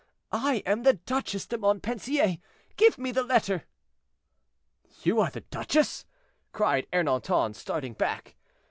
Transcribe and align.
I 0.33 0.63
am 0.65 0.81
the 0.81 0.93
Duchesse 0.95 1.45
de 1.45 1.59
Montpensier; 1.59 2.39
give 2.75 2.97
me 2.97 3.11
the 3.11 3.21
letter." 3.21 3.65
"You 5.03 5.19
are 5.21 5.29
the 5.29 5.41
duchesse!" 5.41 6.05
cried 6.53 6.87
Ernanton, 6.91 7.53
starting 7.53 7.93
back. 7.93 8.35